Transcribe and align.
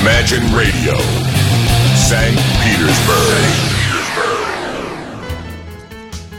Imagine 0.00 0.52
Radio, 0.52 0.96
St. 1.94 2.36
Petersburg. 2.62 3.75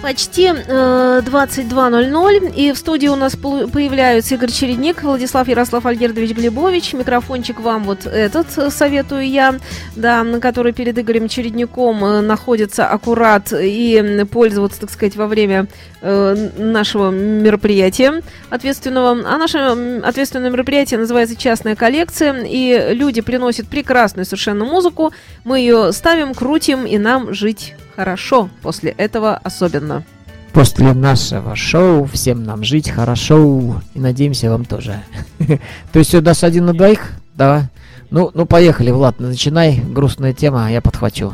Почти 0.08 0.46
э, 0.46 1.22
22.00, 1.22 2.56
и 2.56 2.72
в 2.72 2.78
студии 2.78 3.08
у 3.08 3.18
нас 3.18 3.36
появляются 3.36 4.36
Игорь 4.36 4.52
Чередник, 4.52 5.04
Владислав 5.04 5.50
Ярослав 5.50 5.86
Альгердович 5.86 6.32
Глебович. 6.32 6.94
Микрофончик 6.94 7.60
вам 7.60 7.84
вот 7.84 8.06
этот 8.06 8.58
э, 8.58 8.70
советую 8.70 9.30
я, 9.30 9.56
да, 9.98 10.24
на 10.24 10.40
который 10.40 10.72
перед 10.72 10.98
Игорем 10.98 11.28
Чередником 11.28 12.06
э, 12.06 12.22
находится 12.22 12.88
аккурат 12.88 13.52
и 13.52 14.26
пользоваться, 14.32 14.80
так 14.80 14.92
сказать, 14.92 15.18
во 15.18 15.28
время 15.28 15.68
э, 16.00 16.52
нашего 16.58 17.12
мероприятия 17.12 18.24
ответственного. 18.50 19.10
А 19.26 19.38
наше 19.38 19.58
ответственное 20.06 20.50
мероприятие 20.50 21.02
называется 21.02 21.36
«Частная 21.36 21.76
коллекция», 21.76 22.46
и 22.48 22.94
люди 22.94 23.20
приносят 23.20 23.68
прекрасную 23.68 24.24
совершенно 24.24 24.64
музыку, 24.64 25.12
мы 25.44 25.60
ее 25.60 25.92
ставим, 25.92 26.34
крутим, 26.34 26.86
и 26.86 26.98
нам 26.98 27.34
жить 27.34 27.76
хорошо 27.98 28.50
после 28.62 28.92
этого 28.92 29.36
особенно. 29.36 30.06
После 30.54 30.94
нашего 30.94 31.56
шоу 31.56 32.06
всем 32.06 32.44
нам 32.44 32.64
жить 32.64 32.90
хорошо. 32.90 33.82
И 33.96 34.00
надеемся, 34.00 34.52
вам 34.52 34.66
тоже. 34.66 35.02
То 35.92 36.00
есть 36.00 36.12
сюда 36.12 36.36
с 36.36 36.44
один 36.44 36.68
на 36.68 36.74
двоих? 36.74 37.14
Да. 37.34 37.70
Ну, 38.12 38.32
ну 38.34 38.46
поехали, 38.46 38.92
Влад, 38.92 39.20
начинай. 39.20 39.82
Грустная 39.82 40.34
тема, 40.34 40.68
а 40.68 40.70
я 40.70 40.80
подхвачу. 40.80 41.34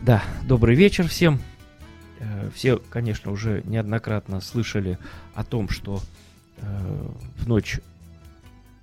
Да, 0.00 0.22
добрый 0.44 0.74
вечер 0.74 1.08
всем. 1.08 1.40
Э, 2.18 2.48
все, 2.54 2.78
конечно, 2.78 3.32
уже 3.32 3.62
неоднократно 3.66 4.40
слышали 4.40 4.98
о 5.34 5.44
том, 5.44 5.68
что 5.68 6.00
э, 6.56 7.08
в 7.36 7.46
ночь 7.46 7.80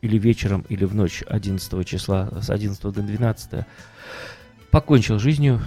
или 0.02 0.17
вечером, 0.17 0.63
или 0.70 0.86
в 0.86 0.95
ночь 0.95 1.23
11 1.27 1.88
числа, 1.88 2.30
с 2.39 2.50
11 2.50 2.81
до 2.81 3.02
12 3.02 3.66
покончил 4.72 5.20
жизнью 5.20 5.62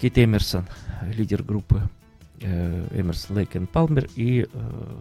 Кейт 0.00 0.18
Эмерсон, 0.18 0.66
лидер 1.02 1.42
группы 1.42 1.82
Эмерсон, 2.40 3.36
Лейк 3.36 3.56
и 3.56 3.60
Палмер 3.60 4.08
и 4.16 4.46
э, 4.52 4.96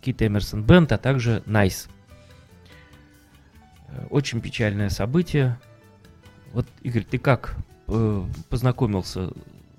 Keith 0.00 0.22
Emerson 0.22 0.62
Band, 0.62 0.92
а 0.92 0.98
также 0.98 1.42
Nice. 1.46 1.88
Э, 3.88 4.06
очень 4.10 4.40
печальное 4.40 4.90
событие. 4.90 5.58
Вот, 6.52 6.66
Игорь, 6.82 7.04
ты 7.04 7.18
как 7.18 7.56
э, 7.88 8.24
познакомился 8.48 9.28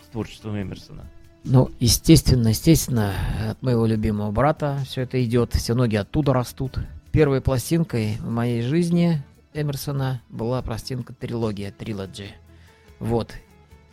с 0.04 0.08
творчеством 0.12 0.62
Эмерсона? 0.62 1.04
Ну, 1.44 1.72
естественно, 1.80 2.50
естественно, 2.50 3.14
от 3.50 3.62
моего 3.62 3.86
любимого 3.86 4.32
брата 4.32 4.80
все 4.86 5.02
это 5.02 5.24
идет, 5.24 5.54
все 5.56 5.74
ноги 5.74 5.96
оттуда 5.96 6.34
растут. 6.34 6.78
Первой 7.12 7.42
пластинкой 7.42 8.18
в 8.18 8.30
моей 8.30 8.62
жизни 8.62 9.24
Эмерсона 9.54 10.22
была 10.30 10.62
пластинка 10.62 11.14
трилогия, 11.14 11.72
трилоджи. 11.72 12.32
Вот. 13.00 13.34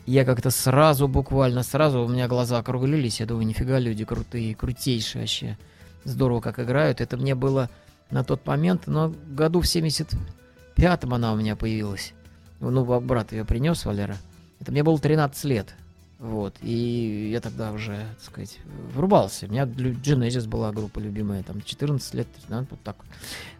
Я 0.06 0.24
как-то 0.24 0.50
сразу, 0.50 1.08
буквально 1.08 1.62
сразу, 1.62 2.02
у 2.02 2.08
меня 2.08 2.28
глаза 2.28 2.58
округлились, 2.58 3.20
я 3.20 3.26
думаю, 3.26 3.46
нифига, 3.46 3.78
люди 3.78 4.04
крутые, 4.04 4.54
крутейшие 4.54 5.22
вообще. 5.22 5.58
Здорово, 6.04 6.40
как 6.40 6.58
играют. 6.60 7.00
Это 7.00 7.16
мне 7.16 7.34
было 7.34 7.68
на 8.10 8.24
тот 8.24 8.46
момент, 8.46 8.86
но 8.86 9.12
году 9.28 9.60
в 9.60 9.64
75-м 9.64 11.14
она 11.14 11.32
у 11.32 11.36
меня 11.36 11.56
появилась. 11.56 12.14
Ну, 12.60 13.00
брат 13.00 13.32
ее 13.32 13.44
принес, 13.44 13.84
Валера. 13.84 14.16
Это 14.60 14.72
мне 14.72 14.82
было 14.82 14.98
13 14.98 15.44
лет. 15.44 15.74
Вот, 16.18 16.56
и 16.62 17.30
я 17.32 17.40
тогда 17.40 17.70
уже, 17.70 17.96
так 18.16 18.24
сказать, 18.24 18.58
врубался. 18.92 19.46
У 19.46 19.50
меня 19.50 19.64
Genesis 19.64 20.48
была 20.48 20.72
группа 20.72 20.98
любимая, 20.98 21.44
там, 21.44 21.62
14 21.62 22.14
лет, 22.14 22.26
да, 22.48 22.66
вот 22.68 22.80
так 22.82 22.96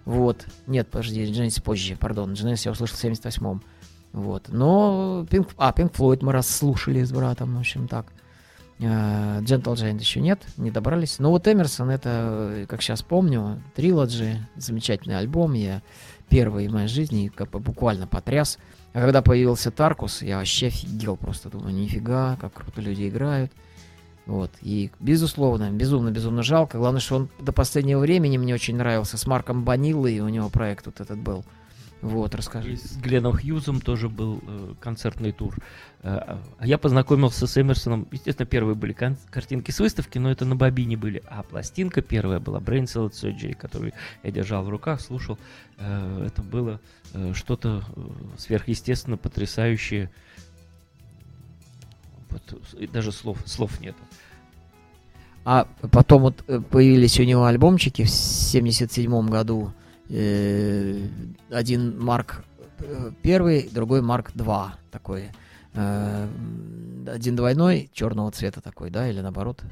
вот. 0.05 0.45
Нет, 0.67 0.89
подожди, 0.89 1.23
Genesis 1.25 1.63
позже, 1.63 1.95
пардон, 1.95 2.33
Genesis 2.33 2.63
я 2.65 2.73
услышал 2.73 2.97
в 2.97 3.05
78-м. 3.05 3.63
Вот, 4.13 4.49
но 4.49 5.25
Pink, 5.31 5.51
а, 5.57 5.71
Pink 5.71 5.93
Floyd 5.93 6.19
мы 6.23 6.33
расслушали 6.33 7.05
с 7.05 7.13
братом, 7.13 7.55
в 7.57 7.61
общем, 7.61 7.87
так. 7.87 8.07
Uh, 8.81 9.41
Gentle 9.41 9.75
Giant 9.75 9.99
еще 9.99 10.21
нет, 10.21 10.41
не 10.57 10.71
добрались. 10.71 11.19
Но 11.19 11.31
вот 11.31 11.49
Эмерсон, 11.49 11.91
это, 11.91 12.65
как 12.69 12.81
сейчас 12.81 13.03
помню, 13.03 13.61
Trilogy, 13.75 14.37
замечательный 14.55 15.19
альбом, 15.19 15.55
я 15.55 15.83
первый 16.29 16.69
в 16.69 16.73
моей 16.73 16.87
жизни 16.87 17.33
буквально 17.53 18.07
потряс. 18.07 18.57
А 18.99 19.01
когда 19.01 19.23
появился 19.23 19.71
Таркус, 19.71 20.23
я 20.23 20.39
вообще 20.39 20.67
офигел 20.67 21.17
просто. 21.17 21.49
Думаю, 21.49 21.73
нифига, 21.73 22.37
как 22.41 22.53
круто 22.55 22.81
люди 22.81 23.09
играют. 23.09 23.53
Вот. 24.27 24.51
И, 24.61 24.91
безусловно, 24.99 25.71
безумно-безумно 25.71 26.43
жалко. 26.43 26.79
Главное, 26.79 27.01
что 27.01 27.15
он 27.15 27.29
до 27.39 27.53
последнего 27.53 28.01
времени 28.01 28.39
мне 28.39 28.53
очень 28.53 28.75
нравился. 28.75 29.17
С 29.17 29.25
Марком 29.25 29.63
Баниллой 29.63 30.19
у 30.19 30.29
него 30.29 30.49
проект 30.49 30.87
вот 30.87 31.01
этот 31.01 31.17
был. 31.17 31.45
Вот, 32.01 32.35
расскажи. 32.35 32.75
И 32.75 32.77
с 32.77 32.97
Гленом 32.97 33.33
Хьюзом 33.33 33.81
тоже 33.81 34.09
был 34.09 34.41
э, 34.47 34.75
концертный 34.81 35.33
тур. 35.33 35.57
Э, 36.03 36.39
а 36.59 36.67
я 36.67 36.79
познакомился 36.79 37.47
с 37.49 37.61
Эмерсоном. 37.61 38.07
Естественно, 38.13 38.47
первые 38.47 38.77
были 38.77 38.93
кон- 38.93 39.17
картинки 39.31 39.73
с 39.73 39.81
выставки, 39.81 40.19
но 40.19 40.31
это 40.31 40.45
на 40.45 40.55
бобине 40.55 40.97
были. 40.97 41.23
А 41.29 41.43
пластинка 41.43 42.01
первая 42.01 42.39
была 42.39 42.61
Brain 42.61 42.85
Salad 42.85 43.13
Surgery, 43.13 43.55
которую 43.55 43.93
я 44.23 44.31
держал 44.31 44.65
в 44.65 44.69
руках, 44.69 45.01
слушал. 45.01 45.39
Э, 45.79 46.25
это 46.27 46.43
было 46.43 46.81
э, 47.15 47.33
что-то 47.35 47.83
э, 47.97 48.01
сверхъестественно 48.39 49.17
потрясающее. 49.17 50.11
Вот, 52.31 52.91
даже 52.93 53.11
слов, 53.11 53.39
слов 53.45 53.81
нет. 53.81 53.97
А 55.45 55.67
потом 55.91 56.23
вот 56.23 56.45
э, 56.47 56.61
появились 56.61 57.19
у 57.19 57.25
него 57.25 57.45
альбомчики 57.47 58.05
в 58.05 58.11
77 58.11 59.29
году. 59.29 59.73
Э, 60.11 61.07
один 61.51 62.03
Марк 62.03 62.45
э, 62.79 63.11
первый, 63.23 63.69
другой 63.69 64.03
Марк 64.03 64.33
2 64.35 64.75
такой. 64.91 65.31
Э, 65.75 66.27
один 67.07 67.37
двойной, 67.37 67.91
черного 67.93 68.31
цвета 68.31 68.61
такой, 68.61 68.91
да, 68.91 69.09
или 69.09 69.21
наоборот? 69.21 69.63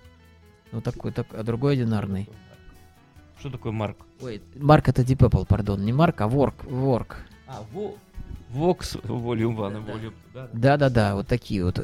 Ну 0.73 0.81
такой, 0.81 1.13
так, 1.13 1.27
а 1.33 1.43
другой 1.43 1.75
одинарный. 1.75 2.29
Что 3.39 3.51
такое 3.51 3.73
Марк? 3.73 3.99
Ой, 4.21 4.43
Марк 4.57 4.89
это 4.89 5.03
Deep 5.03 5.29
Apple, 5.29 5.47
пардон, 5.47 5.85
не 5.85 5.93
Марк, 5.93 6.21
а 6.21 6.29
Ворк, 6.29 6.65
Ворк. 6.65 7.19
А, 7.47 7.63
во... 7.73 7.95
Vox 8.53 9.01
Volume 9.03 9.67
1 9.67 9.83
Volume 9.83 10.13
да. 10.33 10.49
да, 10.53 10.77
да, 10.77 10.89
да, 10.89 11.15
вот 11.17 11.27
такие 11.27 11.65
вот. 11.65 11.81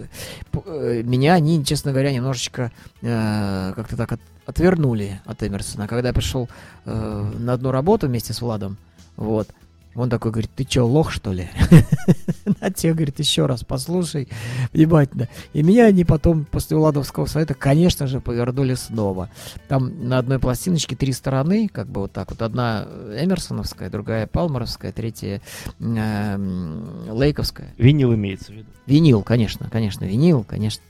Меня 0.64 1.34
они, 1.34 1.64
честно 1.64 1.90
говоря, 1.90 2.12
немножечко 2.12 2.70
э, 3.00 3.72
как-то 3.74 3.96
так 3.96 4.12
от, 4.12 4.20
отвернули 4.46 5.20
от 5.24 5.42
Эмерсона. 5.42 5.88
Когда 5.88 6.08
я 6.08 6.14
пришел 6.14 6.48
э, 6.84 7.32
на 7.38 7.52
одну 7.52 7.70
работу 7.70 8.06
вместе 8.06 8.32
с 8.32 8.40
Владом, 8.40 8.76
вот, 9.16 9.48
он 9.94 10.08
такой 10.08 10.30
говорит, 10.30 10.50
ты 10.54 10.64
чё, 10.64 10.86
лох, 10.86 11.10
что 11.12 11.32
ли? 11.32 11.50
На 12.60 12.70
тебе, 12.70 12.94
говорит, 12.94 13.18
еще 13.18 13.46
раз 13.46 13.62
послушай 13.62 14.28
внимательно. 14.72 15.28
И 15.52 15.62
меня 15.62 15.86
они 15.86 16.04
потом, 16.04 16.46
после 16.46 16.76
Владовского 16.78 17.26
совета, 17.26 17.54
конечно 17.54 18.06
же, 18.06 18.20
повернули 18.20 18.74
снова. 18.74 19.28
Там 19.68 20.08
на 20.08 20.18
одной 20.18 20.38
пластиночке 20.38 20.96
три 20.96 21.12
стороны, 21.12 21.68
как 21.68 21.88
бы 21.88 22.02
вот 22.02 22.12
так 22.12 22.30
вот. 22.30 22.40
Одна 22.40 22.86
Эмерсоновская, 23.18 23.90
другая 23.90 24.26
Палмеровская, 24.26 24.92
третья 24.92 25.42
э, 25.78 27.06
Лейковская. 27.10 27.74
Винил 27.76 28.14
имеется 28.14 28.52
в 28.52 28.56
виду? 28.56 28.68
Винил, 28.86 29.22
конечно, 29.22 29.68
конечно, 29.70 30.04
винил, 30.04 30.42
конечно. 30.42 30.82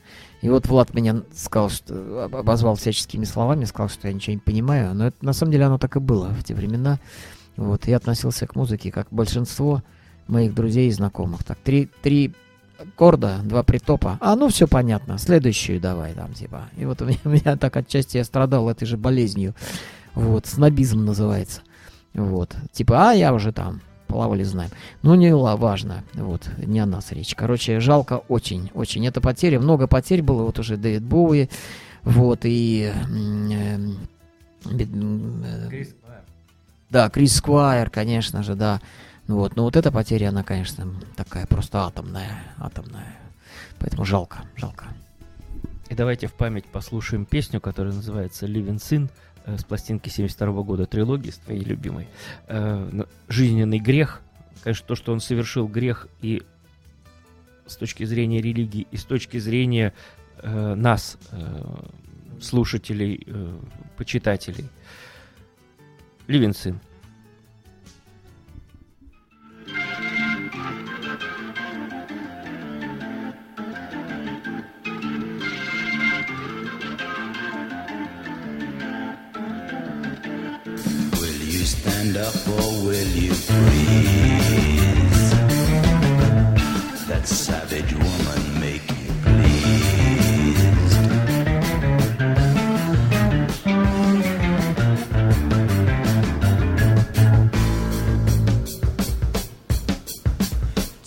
И 0.42 0.48
вот 0.48 0.66
Влад 0.66 0.92
меня 0.92 1.22
сказал, 1.34 1.70
что 1.70 2.24
обозвал 2.24 2.74
всяческими 2.74 3.24
словами, 3.24 3.64
сказал, 3.64 3.88
что 3.88 4.08
я 4.08 4.14
ничего 4.14 4.34
не 4.34 4.40
понимаю. 4.40 4.92
Но 4.94 5.06
это 5.06 5.24
на 5.24 5.32
самом 5.32 5.52
деле 5.52 5.64
оно 5.66 5.78
так 5.78 5.96
и 5.96 6.00
было 6.00 6.28
в 6.30 6.42
те 6.42 6.54
времена. 6.54 6.98
Вот, 7.56 7.86
я 7.86 7.96
относился 7.96 8.46
к 8.48 8.56
музыке, 8.56 8.90
как 8.90 9.06
большинство 9.10 9.82
моих 10.26 10.52
друзей 10.52 10.88
и 10.88 10.92
знакомых. 10.92 11.44
Так, 11.44 11.58
три, 11.58 11.88
три 12.02 12.34
аккорда, 12.76 13.38
два 13.44 13.62
притопа. 13.62 14.18
А, 14.20 14.34
ну 14.34 14.48
все 14.48 14.66
понятно, 14.66 15.16
следующую 15.18 15.80
давай 15.80 16.12
там, 16.12 16.32
типа. 16.32 16.68
И 16.76 16.84
вот 16.84 17.00
у 17.02 17.06
меня, 17.06 17.18
у 17.24 17.28
меня 17.28 17.56
так 17.56 17.76
отчасти 17.76 18.16
я 18.16 18.24
страдал 18.24 18.68
этой 18.68 18.84
же 18.84 18.96
болезнью. 18.96 19.54
Вот, 20.14 20.46
снобизм 20.46 21.04
называется. 21.04 21.62
Вот, 22.14 22.54
типа, 22.72 23.10
а 23.10 23.12
я 23.14 23.32
уже 23.32 23.52
там, 23.52 23.80
плавали, 24.12 24.42
знаем. 24.42 24.70
Ну, 25.02 25.14
не 25.14 25.34
важно, 25.34 26.04
вот, 26.14 26.48
не 26.58 26.80
о 26.80 26.86
нас 26.86 27.12
речь. 27.12 27.34
Короче, 27.34 27.80
жалко 27.80 28.22
очень, 28.28 28.70
очень. 28.74 29.06
Это 29.06 29.20
потери, 29.20 29.56
много 29.56 29.86
потерь 29.86 30.22
было, 30.22 30.42
вот 30.42 30.58
уже 30.58 30.76
Дэвид 30.76 31.02
Боуи, 31.02 31.48
вот, 32.04 32.40
и... 32.44 32.92
Э, 32.94 33.78
э, 34.70 35.84
да, 36.90 37.08
Крис 37.08 37.36
Сквайр, 37.36 37.88
конечно 37.88 38.42
же, 38.42 38.54
да. 38.54 38.80
Ну 39.28 39.36
вот, 39.36 39.56
но 39.56 39.64
вот 39.64 39.76
эта 39.76 39.90
потеря, 39.90 40.28
она, 40.28 40.42
конечно, 40.42 40.86
такая 41.16 41.46
просто 41.46 41.86
атомная, 41.86 42.42
атомная. 42.58 43.16
Поэтому 43.78 44.04
жалко, 44.04 44.40
жалко. 44.56 44.86
И 45.88 45.94
давайте 45.94 46.26
в 46.26 46.34
память 46.34 46.66
послушаем 46.66 47.24
песню, 47.24 47.60
которая 47.60 47.94
называется 47.94 48.46
«Living 48.46 48.76
Sin» 48.76 49.08
с 49.46 49.64
пластинки 49.64 50.08
72 50.08 50.62
года 50.62 50.86
трилогии, 50.86 51.30
с 51.30 51.38
твоей 51.38 51.64
любимой. 51.64 52.08
Э, 52.48 53.04
«Жизненный 53.28 53.78
грех». 53.78 54.20
Конечно, 54.62 54.86
то, 54.86 54.94
что 54.94 55.12
он 55.12 55.20
совершил 55.20 55.66
грех 55.66 56.06
и 56.20 56.42
с 57.66 57.76
точки 57.76 58.04
зрения 58.04 58.40
религии, 58.40 58.86
и 58.90 58.96
с 58.96 59.04
точки 59.04 59.38
зрения 59.38 59.92
э, 60.38 60.74
нас, 60.74 61.18
э, 61.32 61.64
слушателей, 62.40 63.24
э, 63.26 63.58
почитателей– 63.96 64.68
Ливенцин. 66.26 66.80
Stand 82.02 82.16
up 82.16 82.34
or 82.48 82.84
will 82.84 83.08
you 83.08 83.32
freeze? 83.32 83.70
That 87.06 87.26
savage 87.26 87.92
woman 87.92 88.60
make 88.60 88.90
you 88.90 89.12
pleased? 89.22 90.62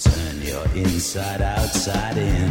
Turn 0.03 0.41
your 0.41 0.65
inside 0.75 1.41
outside 1.41 2.17
in. 2.17 2.44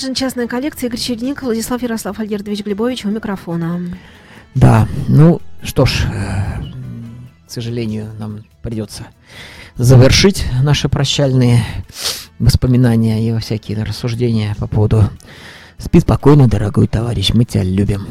Imagine, 0.00 0.14
частная 0.14 0.46
коллекция, 0.46 0.88
Игорь 0.88 0.98
Чередник, 0.98 1.42
Владислав 1.42 1.82
Ярослав 1.82 2.18
Альгердович 2.18 2.64
Глебович 2.64 3.04
у 3.04 3.10
микрофона. 3.10 3.80
Да, 4.54 4.88
ну 5.08 5.42
что 5.62 5.84
ж, 5.84 6.06
э, 6.10 6.62
к 7.46 7.50
сожалению, 7.50 8.08
нам 8.18 8.44
придется 8.62 9.08
завершить 9.76 10.46
наши 10.62 10.88
прощальные 10.88 11.62
воспоминания 12.38 13.28
и 13.28 13.38
всякие 13.40 13.82
рассуждения 13.82 14.56
по 14.58 14.66
поводу 14.66 15.10
«Спи 15.76 16.00
спокойно, 16.00 16.48
дорогой 16.48 16.86
товарищ, 16.86 17.32
мы 17.34 17.44
тебя 17.44 17.62
любим». 17.62 18.06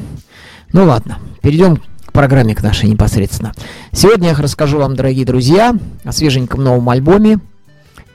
Ну 0.72 0.84
ладно, 0.84 1.18
перейдем 1.42 1.78
к 2.06 2.12
программе 2.12 2.54
к 2.54 2.62
нашей 2.62 2.88
непосредственно. 2.88 3.54
Сегодня 3.94 4.30
я 4.30 4.36
расскажу 4.36 4.78
вам, 4.78 4.96
дорогие 4.96 5.26
друзья, 5.26 5.76
о 6.04 6.12
свеженьком 6.12 6.64
новом 6.64 6.88
альбоме. 6.90 7.40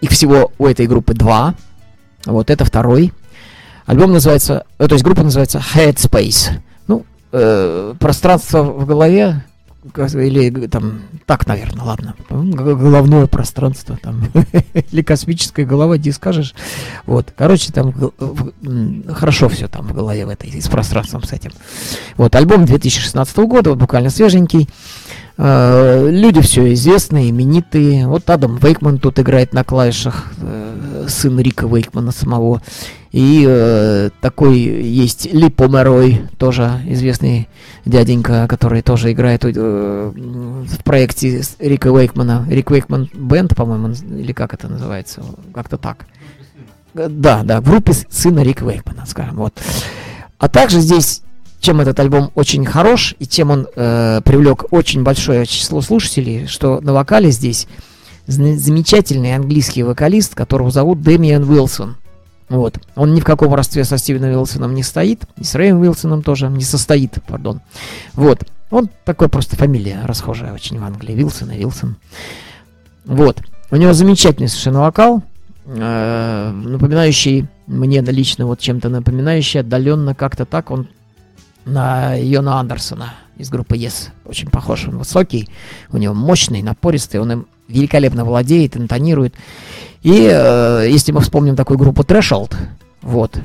Их 0.00 0.10
всего 0.10 0.52
у 0.58 0.66
этой 0.66 0.86
группы 0.86 1.14
два. 1.14 1.56
Вот 2.24 2.50
это 2.50 2.64
второй. 2.64 3.12
Альбом 3.86 4.12
называется, 4.12 4.64
э, 4.78 4.86
то 4.86 4.94
есть 4.94 5.04
группа 5.04 5.22
называется 5.22 5.62
Headspace. 5.74 6.52
Ну, 6.86 7.04
э, 7.32 7.94
пространство 7.98 8.62
в 8.62 8.86
голове, 8.86 9.44
или 9.96 10.66
там, 10.66 11.02
так, 11.26 11.46
наверное, 11.46 11.84
ладно. 11.84 12.14
Головное 12.30 13.26
пространство 13.26 13.98
там, 14.02 14.22
или 14.90 15.02
космическая 15.02 15.66
голова, 15.66 15.98
не 15.98 16.10
скажешь. 16.10 16.54
Вот, 17.04 17.32
короче, 17.36 17.70
там 17.70 17.92
хорошо 19.08 19.50
все 19.50 19.68
там 19.68 19.86
в 19.86 19.92
голове 19.92 20.24
в 20.24 20.30
этой, 20.30 20.60
с 20.60 20.68
пространством 20.68 21.22
с 21.22 21.32
этим. 21.32 21.50
Вот, 22.16 22.34
альбом 22.34 22.64
2016 22.64 23.36
года, 23.38 23.70
вот 23.70 23.78
буквально 23.78 24.08
свеженький. 24.08 24.70
Э, 25.36 26.08
Люди 26.10 26.40
все 26.40 26.72
известные, 26.72 27.30
именитые. 27.30 28.06
Вот 28.06 28.28
Адам 28.30 28.56
Вейкман 28.56 28.98
тут 28.98 29.18
играет 29.18 29.52
на 29.52 29.64
клавишах, 29.64 30.32
э, 30.40 31.06
сын 31.08 31.38
Рика 31.38 31.66
Вейкмана 31.66 32.12
самого. 32.12 32.62
И 33.14 33.44
э, 33.46 34.10
такой 34.20 34.58
есть 34.58 35.32
Ли 35.32 35.48
Померой, 35.48 36.22
тоже 36.36 36.80
известный 36.84 37.48
дяденька, 37.84 38.48
который 38.48 38.82
тоже 38.82 39.12
играет 39.12 39.44
э, 39.44 40.12
в 40.12 40.82
проекте 40.82 41.44
Рика 41.60 41.90
Вейкмана. 41.90 42.44
Рик 42.50 42.72
Вейкман 42.72 43.08
Бенд, 43.14 43.54
по-моему, 43.54 43.94
или 44.18 44.32
как 44.32 44.52
это 44.52 44.66
называется, 44.66 45.22
как-то 45.54 45.78
так. 45.78 46.06
Да, 46.92 47.44
да, 47.44 47.60
в 47.60 47.64
группе 47.66 47.92
сына 47.92 48.40
Рика 48.40 48.64
Вейкмана, 48.64 49.06
скажем, 49.06 49.36
вот. 49.36 49.62
А 50.38 50.48
также 50.48 50.80
здесь, 50.80 51.22
чем 51.60 51.80
этот 51.80 52.00
альбом 52.00 52.32
очень 52.34 52.66
хорош, 52.66 53.14
и 53.20 53.28
чем 53.28 53.50
он 53.50 53.68
э, 53.76 54.22
привлек 54.24 54.72
очень 54.72 55.04
большое 55.04 55.46
число 55.46 55.82
слушателей, 55.82 56.48
что 56.48 56.80
на 56.80 56.92
вокале 56.92 57.30
здесь 57.30 57.68
замечательный 58.26 59.36
английский 59.36 59.84
вокалист, 59.84 60.34
которого 60.34 60.72
зовут 60.72 61.00
Дэмиан 61.00 61.48
Уилсон. 61.48 61.96
Вот. 62.48 62.78
Он 62.94 63.14
ни 63.14 63.20
в 63.20 63.24
каком 63.24 63.54
родстве 63.54 63.84
со 63.84 63.96
Стивеном 63.98 64.30
Уилсоном 64.30 64.74
не 64.74 64.82
стоит, 64.82 65.22
и 65.36 65.44
с 65.44 65.54
Рэем 65.54 65.80
Уилсоном 65.80 66.22
тоже 66.22 66.48
не 66.48 66.64
состоит, 66.64 67.18
пардон. 67.26 67.60
Вот. 68.12 68.44
Он 68.70 68.90
такой 69.04 69.28
просто 69.28 69.56
фамилия 69.56 70.00
расхожая 70.04 70.52
очень 70.52 70.78
в 70.78 70.84
Англии. 70.84 71.14
Вилсон 71.14 71.50
и 71.52 71.58
Вилсон. 71.58 71.96
Вот. 73.04 73.40
У 73.70 73.76
него 73.76 73.92
замечательный 73.92 74.48
совершенно 74.48 74.80
вокал, 74.80 75.22
э, 75.66 76.50
напоминающий 76.50 77.46
мне 77.66 78.00
лично 78.02 78.46
вот 78.46 78.60
чем-то 78.60 78.88
напоминающий 78.88 79.60
отдаленно 79.60 80.14
как-то 80.14 80.44
так 80.44 80.70
он 80.70 80.88
на 81.64 82.14
Йона 82.14 82.60
Андерсона 82.60 83.14
из 83.36 83.48
группы 83.48 83.76
Yes. 83.76 84.10
Очень 84.24 84.48
похож. 84.48 84.86
Он 84.86 84.98
высокий, 84.98 85.48
у 85.90 85.96
него 85.96 86.14
мощный, 86.14 86.62
напористый, 86.62 87.20
он 87.20 87.32
им 87.32 87.46
великолепно 87.68 88.24
владеет, 88.24 88.76
интонирует. 88.76 89.34
И 90.04 90.28
э, 90.30 90.86
если 90.88 91.10
мы 91.10 91.20
вспомним 91.20 91.56
такую 91.56 91.78
группу 91.78 92.02
Threshold, 92.02 92.54
вот, 93.02 93.36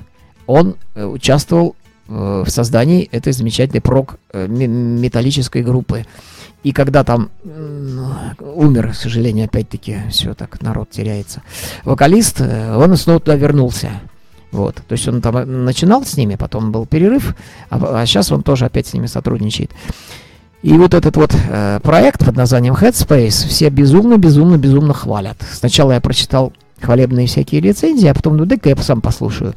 он 0.45 0.75
э, 0.93 1.05
участвовал 1.05 1.75
э, 2.07 2.43
в 2.45 2.49
создании 2.49 3.05
этой 3.11 3.33
замечательной 3.33 3.81
прок-металлической 3.81 5.63
группы. 5.63 6.05
И 6.63 6.73
когда 6.73 7.05
там 7.05 7.29
умер, 8.39 8.91
к 8.91 8.95
сожалению, 8.95 9.45
опять-таки, 9.45 9.99
все 10.09 10.33
так, 10.33 10.61
народ 10.61 10.89
теряется, 10.89 11.41
вокалист, 11.85 12.41
э, 12.41 12.75
он 12.75 12.95
снова 12.97 13.21
туда 13.21 13.35
вернулся. 13.35 13.91
Вот. 14.51 14.75
То 14.75 14.93
есть 14.93 15.07
он 15.07 15.21
там 15.21 15.37
э, 15.37 15.45
начинал 15.45 16.03
с 16.03 16.17
ними, 16.17 16.35
потом 16.35 16.71
был 16.71 16.85
перерыв, 16.85 17.35
а, 17.69 18.05
сейчас 18.05 18.31
он 18.31 18.43
тоже 18.43 18.65
опять 18.65 18.87
с 18.87 18.93
ними 18.93 19.05
сотрудничает. 19.05 19.71
И 20.61 20.73
вот 20.73 20.93
этот 20.93 21.15
вот 21.15 21.33
э, 21.33 21.79
проект 21.81 22.25
под 22.25 22.35
названием 22.35 22.73
Headspace 22.73 23.47
все 23.47 23.69
безумно, 23.69 24.17
безумно, 24.17 24.57
безумно 24.57 24.93
хвалят. 24.93 25.37
Сначала 25.51 25.93
я 25.93 26.01
прочитал 26.01 26.51
хвалебные 26.81 27.27
всякие 27.27 27.61
рецензии, 27.61 28.07
а 28.07 28.13
потом, 28.13 28.37
ну, 28.37 28.45
дай-ка 28.45 28.69
я 28.69 28.75
сам 28.77 29.01
послушаю. 29.01 29.53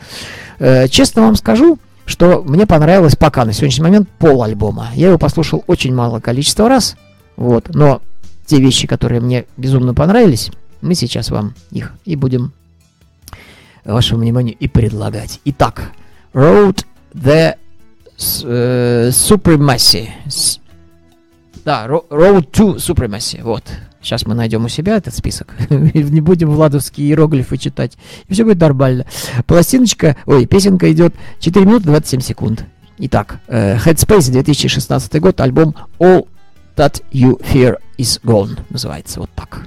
Э, 0.58 0.86
честно 0.88 1.22
вам 1.22 1.34
скажу, 1.34 1.78
что 2.06 2.42
мне 2.44 2.66
понравилось 2.66 3.16
пока 3.16 3.44
на 3.44 3.52
сегодняшний 3.52 3.84
момент 3.84 4.08
пол 4.18 4.42
альбома. 4.44 4.88
Я 4.94 5.08
его 5.08 5.18
послушал 5.18 5.64
очень 5.66 5.94
мало 5.94 6.20
количество 6.20 6.68
раз, 6.68 6.96
вот, 7.36 7.74
но 7.74 8.00
те 8.46 8.60
вещи, 8.60 8.86
которые 8.86 9.20
мне 9.20 9.46
безумно 9.56 9.94
понравились, 9.94 10.50
мы 10.82 10.94
сейчас 10.94 11.30
вам 11.30 11.54
их 11.70 11.94
и 12.04 12.16
будем 12.16 12.52
вашему 13.84 14.20
вниманию 14.20 14.56
и 14.58 14.68
предлагать. 14.68 15.40
Итак, 15.44 15.90
Road 16.32 16.84
the 17.14 17.56
э, 18.44 19.08
Supremacy. 19.10 20.08
Да, 21.64 21.86
Ro- 21.86 22.06
Road 22.10 22.50
to 22.50 22.76
Supremacy. 22.76 23.42
Вот. 23.42 23.64
Сейчас 24.00 24.26
мы 24.26 24.34
найдем 24.34 24.64
у 24.64 24.68
себя 24.68 24.96
этот 24.96 25.14
список. 25.14 25.54
Не 25.70 26.20
будем 26.20 26.50
владовские 26.50 27.06
иероглифы 27.08 27.56
читать. 27.56 27.96
И 28.28 28.32
все 28.34 28.44
будет 28.44 28.60
нормально. 28.60 29.06
Пластиночка, 29.46 30.16
ой, 30.26 30.46
песенка 30.46 30.90
идет 30.92 31.14
4 31.38 31.64
минуты 31.64 31.84
27 31.86 32.20
секунд. 32.20 32.64
Итак, 32.98 33.40
э, 33.46 33.76
Headspace 33.76 34.30
2016 34.32 35.20
год, 35.20 35.40
альбом 35.40 35.74
All 35.98 36.26
That 36.76 37.02
You 37.12 37.40
Fear 37.40 37.76
Is 37.98 38.20
Gone 38.22 38.58
называется 38.70 39.20
вот 39.20 39.30
так. 39.34 39.66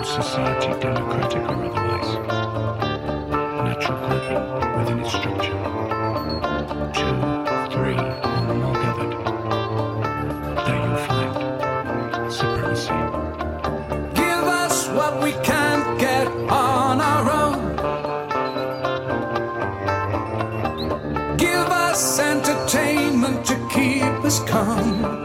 A 0.00 0.02
society, 0.02 0.72
democratic 0.80 1.42
or 1.42 1.62
otherwise, 1.66 2.10
natural 3.66 3.98
grouping 4.08 4.44
within 4.78 4.98
its 5.00 5.10
structure. 5.10 5.60
Two, 6.96 7.16
three, 7.70 8.00
or 8.24 8.54
more 8.54 8.76
gathered. 8.80 9.14
There 10.64 10.80
you'll 10.86 11.02
find 11.04 11.32
supremacy. 12.32 13.00
Give 14.14 14.44
us 14.62 14.88
what 14.88 15.12
we 15.22 15.32
can't 15.44 15.86
get 16.00 16.26
on 16.48 17.00
our 17.02 17.26
own. 17.44 17.60
Give 21.36 21.68
us 21.68 22.18
entertainment 22.18 23.44
to 23.44 23.54
keep 23.68 24.24
us 24.24 24.40
calm. 24.48 25.19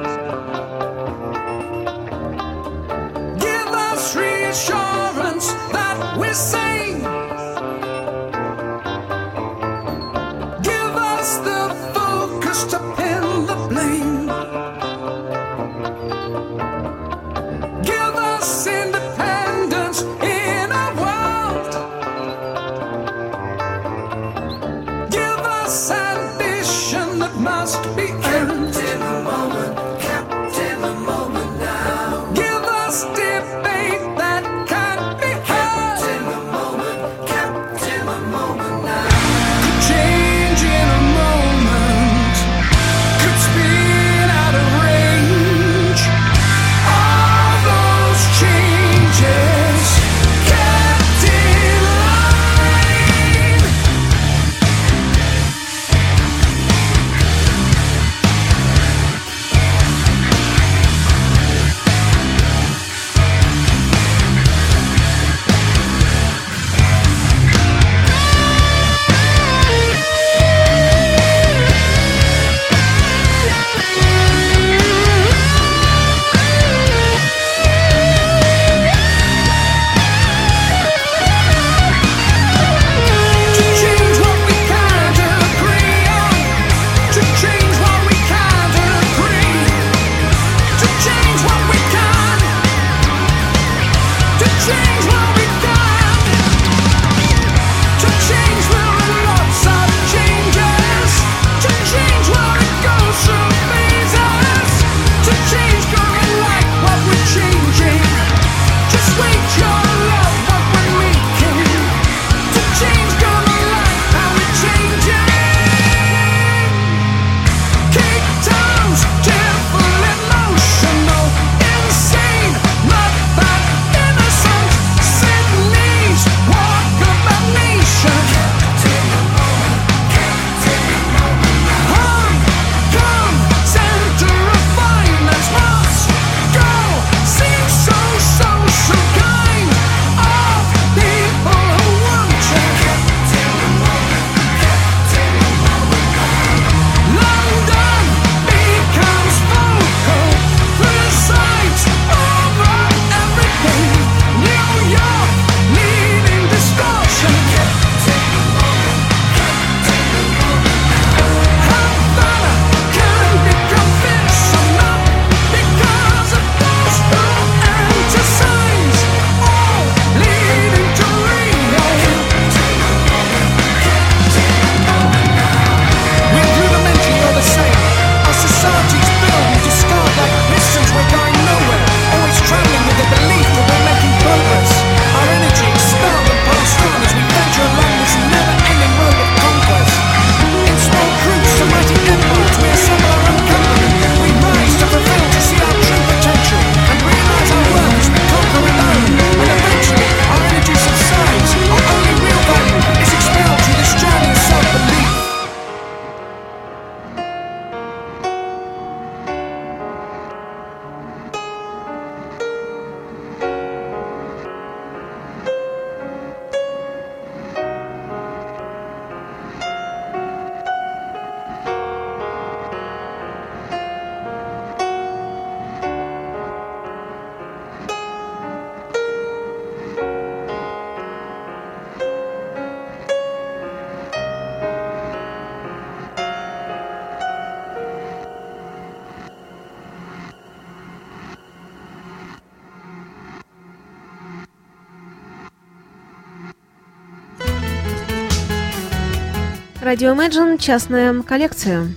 Радио 249.86 250.16
Imagine, 250.16 250.58
частная 250.58 251.22
коллекция. 251.22 251.88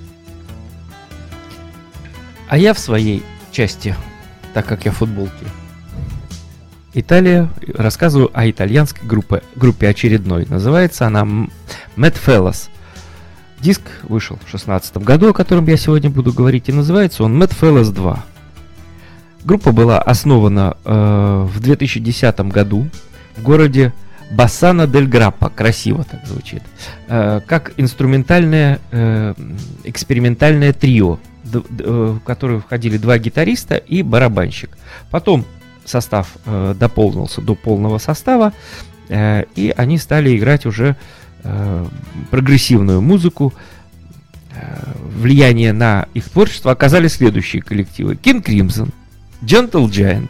А 2.47 2.59
я 2.59 2.75
в 2.75 2.79
своей 2.79 3.23
части, 3.51 3.97
так 4.53 4.67
как 4.67 4.85
я 4.85 4.93
в 4.93 4.97
футболке, 4.97 5.47
Италия, 6.93 7.49
рассказываю 7.67 8.31
о 8.35 8.47
итальянской 8.51 9.09
группе, 9.09 9.43
группе 9.57 9.89
очередной. 9.89 10.45
Называется 10.51 11.07
она 11.07 11.23
Mad 11.97 12.15
Fellas. 12.27 12.69
Диск 13.59 13.81
вышел 14.03 14.37
в 14.37 14.41
2016 14.41 14.99
году, 14.99 15.31
о 15.31 15.33
котором 15.33 15.65
я 15.65 15.79
сегодня 15.79 16.11
буду 16.11 16.31
говорить, 16.31 16.69
и 16.69 16.73
называется 16.73 17.25
он 17.25 17.43
Mad 17.43 17.57
Fellas 17.59 17.91
2. 17.91 18.23
Группа 19.45 19.73
была 19.73 19.99
основана 20.03 20.77
э, 20.85 21.47
в 21.49 21.59
2010 21.59 22.39
году 22.41 22.87
в 23.39 23.43
городе 23.43 23.95
Бассана 24.31 24.87
дель 24.87 25.07
Граппа, 25.07 25.49
красиво 25.49 26.05
так 26.05 26.27
звучит, 26.27 26.63
э, 27.09 27.41
как 27.47 27.73
инструментальное 27.77 28.79
э, 28.91 29.35
экспериментальное 29.85 30.73
трио, 30.73 31.19
э, 31.45 31.59
в 31.59 32.21
которое 32.21 32.61
входили 32.61 32.99
два 32.99 33.19
гитариста 33.19 33.77
и 33.77 34.03
барабанщик. 34.03 34.77
Потом 35.11 35.45
состав 35.85 36.37
дополнился 36.45 37.41
до 37.41 37.55
полного 37.55 37.97
состава, 37.97 38.53
и 39.09 39.75
они 39.75 39.97
стали 39.97 40.37
играть 40.37 40.67
уже 40.67 40.97
прогрессивную 42.31 43.01
музыку. 43.01 43.55
Влияние 45.17 45.73
на 45.73 46.09
их 46.13 46.29
творчество 46.29 46.73
оказали 46.73 47.09
следующие 47.09 47.63
коллективы. 47.63 48.17
King 48.17 48.45
Crimson, 48.45 48.91
Gentle 49.41 49.87
Giant, 49.89 50.29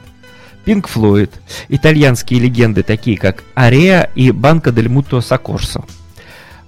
Pink 0.68 0.87
Floyd, 0.94 1.31
итальянские 1.70 2.40
легенды, 2.40 2.83
такие 2.83 3.16
как 3.16 3.42
Ареа 3.54 4.11
и 4.14 4.31
Банка 4.33 4.70
Дель 4.70 4.90
Муто 4.90 5.22
Сокорсо. 5.22 5.83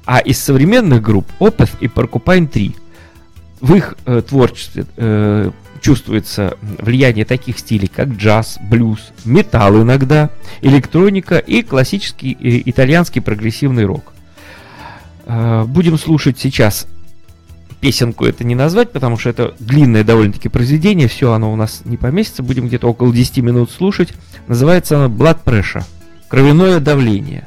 А 0.07 0.21
из 0.21 0.43
современных 0.43 1.03
групп 1.03 1.27
Opeth 1.39 1.73
и 1.81 1.87
Porcupine 1.87 2.49
3. 2.49 2.75
В 3.61 3.75
их 3.75 3.97
э, 4.07 4.23
творчестве 4.23 4.87
э, 4.97 5.51
чувствуется 5.83 6.57
влияние 6.63 7.27
таких 7.27 7.59
стилей, 7.59 7.89
как 7.95 8.09
джаз, 8.09 8.59
блюз, 8.71 9.13
металл 9.27 9.83
иногда, 9.83 10.31
электроника 10.63 11.37
и 11.37 11.63
классический 11.63 12.33
э, 12.41 12.63
итальянский 12.65 13.21
прогрессивный 13.21 13.85
рок. 13.85 14.15
Э, 15.27 15.65
будем 15.65 15.99
слушать 15.99 16.39
сейчас 16.39 16.87
песенку 17.81 18.25
это 18.25 18.45
не 18.45 18.55
назвать, 18.55 18.93
потому 18.93 19.19
что 19.19 19.31
это 19.31 19.55
длинное 19.59 20.05
довольно-таки 20.05 20.49
произведение, 20.49 21.09
все 21.09 21.33
оно 21.33 21.53
у 21.53 21.57
нас 21.57 21.83
не 21.85 21.97
поместится, 21.97 22.43
будем 22.43 22.69
где-то 22.69 22.89
около 22.89 23.13
10 23.13 23.39
минут 23.39 23.71
слушать. 23.71 24.13
Называется 24.47 25.03
оно 25.03 25.15
Blood 25.15 25.39
Pressure, 25.45 25.85
кровяное 26.29 26.81
давление. 26.81 27.47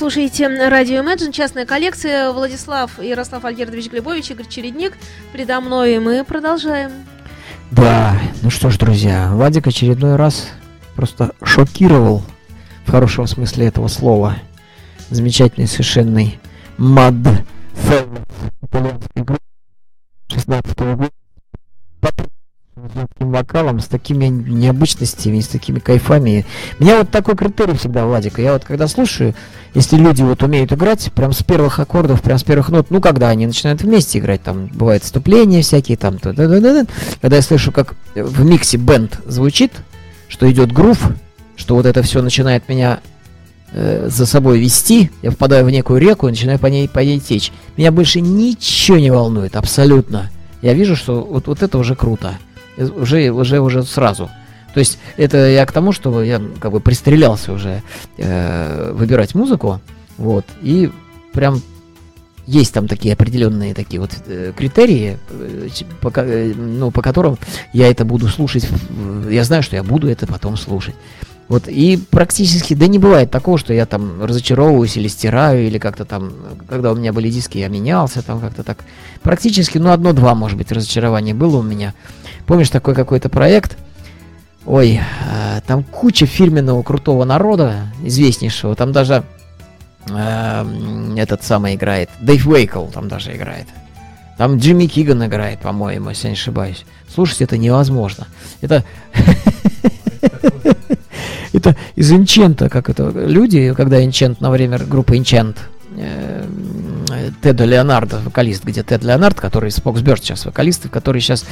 Слушаете 0.00 0.48
радио 0.48 1.02
Imagine, 1.02 1.30
частная 1.30 1.66
коллекция. 1.66 2.32
Владислав 2.32 2.98
Ярослав 3.02 3.44
Альгердович 3.44 3.90
Глебович, 3.90 4.30
Игорь 4.30 4.46
Чередник. 4.48 4.94
Предо 5.30 5.60
мной 5.60 5.96
и 5.96 5.98
мы 5.98 6.24
продолжаем. 6.24 6.90
Да, 7.70 8.18
ну 8.40 8.48
что 8.48 8.70
ж, 8.70 8.78
друзья, 8.78 9.30
Вадик 9.34 9.66
очередной 9.66 10.16
раз 10.16 10.48
просто 10.96 11.34
шокировал 11.42 12.22
в 12.86 12.90
хорошем 12.90 13.26
смысле 13.26 13.66
этого 13.66 13.88
слова. 13.88 14.36
Замечательный, 15.10 15.66
совершенный 15.66 16.40
мад 16.78 17.12
итальянской 18.62 19.22
группы 19.22 19.44
16 20.30 20.78
года. 20.78 21.10
Таким 22.76 23.32
вокалом, 23.32 23.80
с 23.80 23.86
такими 23.86 24.26
необычностями, 24.26 25.40
с 25.40 25.48
такими 25.48 25.80
кайфами. 25.80 26.46
Меня 26.78 26.98
вот 26.98 27.10
такой 27.10 27.36
критерий 27.36 27.74
всегда, 27.74 28.06
Владика. 28.06 28.40
Я 28.40 28.52
вот 28.52 28.64
когда 28.64 28.86
слушаю, 28.86 29.34
если 29.74 29.96
люди 29.96 30.22
вот 30.22 30.42
умеют 30.42 30.72
играть, 30.72 31.10
прям 31.12 31.32
с 31.32 31.42
первых 31.42 31.80
аккордов, 31.80 32.22
прям 32.22 32.38
с 32.38 32.44
первых 32.44 32.68
нот, 32.68 32.86
ну, 32.90 33.00
когда 33.00 33.28
они 33.28 33.46
начинают 33.46 33.82
вместе 33.82 34.20
играть, 34.20 34.42
там 34.42 34.68
бывают 34.68 35.02
вступления 35.02 35.62
всякие, 35.62 35.96
там, 35.96 36.18
та 36.18 36.30
-да 36.30 36.46
-да 36.46 36.60
-да 36.60 36.82
-да. 36.82 36.88
когда 37.20 37.36
я 37.36 37.42
слышу, 37.42 37.72
как 37.72 37.96
в 38.14 38.44
миксе 38.44 38.78
бенд 38.78 39.18
звучит, 39.26 39.72
что 40.28 40.50
идет 40.50 40.72
грув, 40.72 40.98
что 41.56 41.74
вот 41.74 41.86
это 41.86 42.02
все 42.02 42.22
начинает 42.22 42.68
меня 42.68 43.00
э, 43.72 44.08
за 44.08 44.26
собой 44.26 44.60
вести, 44.60 45.10
я 45.22 45.32
впадаю 45.32 45.66
в 45.66 45.70
некую 45.70 46.00
реку 46.00 46.28
и 46.28 46.30
начинаю 46.30 46.58
по 46.58 46.66
ней, 46.66 46.88
по 46.88 47.00
ней 47.00 47.18
течь. 47.18 47.52
Меня 47.76 47.90
больше 47.90 48.20
ничего 48.20 48.98
не 48.98 49.10
волнует, 49.10 49.56
абсолютно. 49.56 50.30
Я 50.62 50.72
вижу, 50.74 50.94
что 50.94 51.20
вот, 51.20 51.46
вот 51.46 51.62
это 51.62 51.78
уже 51.78 51.94
круто. 51.94 52.38
Уже, 52.80 53.30
уже, 53.30 53.60
уже 53.60 53.82
сразу. 53.82 54.30
То 54.74 54.80
есть 54.80 54.98
это 55.16 55.48
я 55.48 55.66
к 55.66 55.72
тому, 55.72 55.92
что 55.92 56.22
я 56.22 56.40
как 56.60 56.72
бы 56.72 56.80
пристрелялся 56.80 57.52
уже 57.52 57.82
э, 58.16 58.92
выбирать 58.92 59.34
музыку, 59.34 59.80
вот, 60.16 60.44
и 60.62 60.90
прям 61.32 61.60
есть 62.46 62.74
там 62.74 62.88
такие 62.88 63.14
определенные 63.14 63.74
такие 63.74 64.00
вот 64.00 64.10
э, 64.26 64.52
критерии, 64.56 65.18
э, 65.30 65.68
по, 66.00 66.12
э, 66.16 66.52
ну, 66.54 66.90
по 66.90 67.02
которым 67.02 67.38
я 67.72 67.90
это 67.90 68.04
буду 68.04 68.28
слушать, 68.28 68.68
я 69.28 69.44
знаю, 69.44 69.62
что 69.62 69.76
я 69.76 69.82
буду 69.82 70.08
это 70.08 70.26
потом 70.26 70.56
слушать. 70.56 70.94
Вот, 71.48 71.66
и 71.66 71.98
практически, 72.10 72.74
да 72.74 72.86
не 72.86 73.00
бывает 73.00 73.32
такого, 73.32 73.58
что 73.58 73.74
я 73.74 73.84
там 73.84 74.22
разочаровываюсь 74.22 74.96
или 74.96 75.08
стираю, 75.08 75.66
или 75.66 75.78
как-то 75.78 76.04
там, 76.04 76.32
когда 76.68 76.92
у 76.92 76.94
меня 76.94 77.12
были 77.12 77.28
диски, 77.28 77.58
я 77.58 77.66
менялся, 77.66 78.22
там 78.22 78.40
как-то 78.40 78.62
так. 78.62 78.84
Практически, 79.22 79.78
ну, 79.78 79.90
одно-два, 79.90 80.36
может 80.36 80.56
быть, 80.56 80.70
разочарования 80.70 81.34
было 81.34 81.56
у 81.56 81.62
меня. 81.62 81.92
Помнишь 82.50 82.70
такой 82.70 82.96
какой-то 82.96 83.28
проект? 83.28 83.78
Ой, 84.66 84.98
э, 84.98 85.60
там 85.68 85.84
куча 85.84 86.26
фирменного 86.26 86.82
крутого 86.82 87.24
народа, 87.24 87.92
известнейшего, 88.02 88.74
там 88.74 88.90
даже 88.90 89.22
эм, 90.08 91.14
этот 91.14 91.44
самый 91.44 91.76
играет, 91.76 92.10
Дэйв 92.20 92.48
Уэйкл 92.48 92.86
там 92.86 93.06
даже 93.06 93.36
играет. 93.36 93.68
Там 94.36 94.56
Джимми 94.56 94.86
Киган 94.86 95.24
играет, 95.24 95.60
по-моему, 95.60 96.08
если 96.08 96.26
я 96.26 96.30
не 96.30 96.36
ошибаюсь. 96.36 96.84
Слушать 97.14 97.42
это 97.42 97.56
невозможно. 97.56 98.26
Это... 98.60 98.82
Это 101.52 101.76
из 101.94 102.12
Инчента, 102.12 102.68
как 102.68 102.88
это 102.88 103.10
люди, 103.10 103.74
когда 103.74 104.02
Инчент 104.04 104.40
на 104.40 104.50
время 104.50 104.78
группы 104.78 105.16
Инчент, 105.16 105.58
э, 105.96 106.44
Теда 107.42 107.64
Леонардо, 107.64 108.18
вокалист, 108.18 108.64
где 108.64 108.82
Тед 108.82 109.02
Леонард, 109.04 109.40
который 109.40 109.70
Спокс 109.70 110.00
Бёрд 110.00 110.22
сейчас 110.22 110.44
вокалист, 110.44 110.86
и 110.86 110.88
который 110.88 111.20
сейчас 111.20 111.44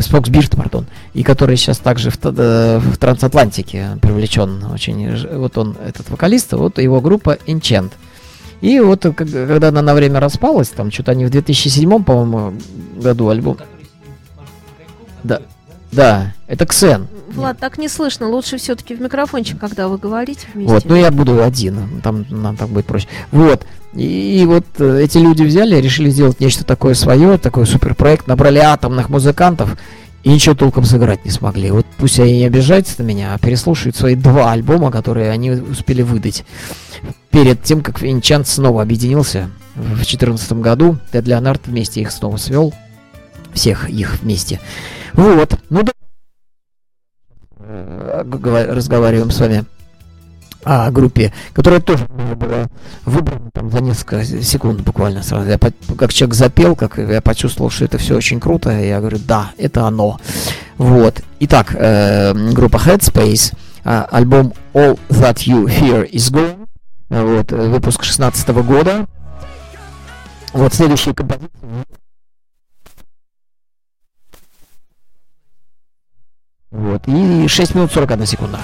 Спокс 0.00 0.28
Бирд, 0.28 0.56
пардон, 0.56 0.86
и 1.14 1.22
который 1.22 1.56
сейчас 1.56 1.78
также 1.78 2.10
в, 2.10 2.18
э, 2.22 2.78
в 2.78 2.96
Трансатлантике 2.96 3.98
привлечен 4.00 4.64
очень. 4.72 5.26
Вот 5.36 5.58
он, 5.58 5.76
этот 5.84 6.10
вокалист, 6.10 6.52
вот 6.52 6.78
его 6.78 7.00
группа 7.00 7.38
Enchant. 7.46 7.92
И 8.60 8.80
вот 8.80 9.06
э, 9.06 9.12
когда 9.12 9.68
она 9.68 9.82
на 9.82 9.94
время 9.94 10.20
распалась, 10.20 10.68
там 10.68 10.90
что-то 10.90 11.12
они 11.12 11.24
в 11.24 11.30
2007, 11.30 12.02
по-моему, 12.02 12.54
году 12.96 13.28
альбом. 13.28 13.58
Да, 15.22 15.42
да, 15.90 16.34
это 16.46 16.66
Ксен. 16.66 17.06
Влад, 17.30 17.58
так 17.58 17.78
не 17.78 17.88
слышно. 17.88 18.28
Лучше 18.28 18.58
все-таки 18.58 18.94
в 18.94 19.00
микрофончик, 19.00 19.58
когда 19.58 19.88
вы 19.88 19.98
говорите 19.98 20.46
вместе. 20.52 20.72
Вот, 20.72 20.84
ну 20.84 20.96
я 20.96 21.10
буду 21.10 21.42
один, 21.42 22.00
там 22.02 22.26
нам 22.28 22.56
так 22.56 22.68
будет 22.68 22.86
проще. 22.86 23.08
Вот. 23.32 23.64
И, 23.94 24.42
и 24.42 24.46
вот 24.46 24.64
э, 24.78 25.00
эти 25.02 25.18
люди 25.18 25.42
взяли, 25.42 25.76
решили 25.80 26.10
сделать 26.10 26.40
нечто 26.40 26.64
такое 26.64 26.94
свое, 26.94 27.38
такой 27.38 27.66
суперпроект, 27.66 28.26
набрали 28.26 28.58
атомных 28.58 29.08
музыкантов 29.08 29.76
и 30.24 30.30
ничего 30.30 30.54
толком 30.54 30.84
сыграть 30.84 31.24
не 31.24 31.30
смогли. 31.30 31.70
Вот 31.70 31.86
пусть 31.96 32.20
они 32.20 32.38
не 32.38 32.44
обижаются 32.44 33.02
на 33.02 33.06
меня, 33.06 33.34
а 33.34 33.38
переслушают 33.38 33.96
свои 33.96 34.14
два 34.14 34.52
альбома, 34.52 34.90
которые 34.90 35.30
они 35.30 35.52
успели 35.52 36.02
выдать. 36.02 36.44
Перед 37.30 37.62
тем, 37.62 37.82
как 37.82 38.02
Enchant 38.02 38.44
снова 38.44 38.82
объединился 38.82 39.50
в 39.74 39.86
2014 39.86 40.52
году, 40.54 40.98
Тед 41.12 41.26
Леонард 41.26 41.66
вместе 41.66 42.00
их 42.00 42.10
снова 42.10 42.36
свел. 42.36 42.74
Всех 43.54 43.88
их 43.88 44.20
вместе. 44.20 44.60
Вот. 45.14 45.58
Ну 45.70 45.82
да. 45.82 45.92
Э, 47.60 48.22
гова- 48.24 48.66
Разговариваем 48.74 49.30
с 49.30 49.40
вами 49.40 49.64
о 50.64 50.90
группе, 50.90 51.32
которая 51.54 51.80
тоже 51.80 52.04
была 52.06 52.66
выбрана 53.04 53.50
там 53.52 53.70
за 53.70 53.80
несколько 53.80 54.24
секунд 54.24 54.80
буквально 54.80 55.22
сразу. 55.22 55.48
Я 55.48 55.58
как 55.58 56.12
человек 56.12 56.34
запел, 56.34 56.76
как 56.76 56.98
я 56.98 57.20
почувствовал, 57.22 57.70
что 57.70 57.84
это 57.84 57.96
все 57.98 58.16
очень 58.16 58.40
круто, 58.40 58.70
я 58.70 59.00
говорю, 59.00 59.18
да, 59.26 59.52
это 59.56 59.84
оно. 59.86 60.18
Вот. 60.76 61.22
Итак, 61.40 61.74
э, 61.74 62.34
группа 62.52 62.76
Headspace, 62.76 63.54
а, 63.84 64.06
альбом 64.10 64.52
All 64.74 64.98
That 65.08 65.46
You 65.46 65.64
Hear 65.66 66.10
Is 66.10 66.32
Gone, 66.32 66.66
вот, 67.08 67.52
э, 67.52 67.68
выпуск 67.68 68.02
16 68.04 68.62
года. 68.62 69.06
Вот 70.52 70.74
следующие 70.74 71.14
композиции. 71.14 71.48
Вот, 76.88 77.02
и 77.06 77.46
6 77.46 77.74
минут 77.74 77.92
41 77.92 78.24
секунда. 78.24 78.60